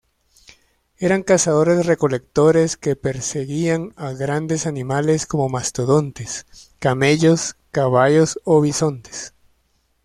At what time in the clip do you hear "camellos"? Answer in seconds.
6.79-7.55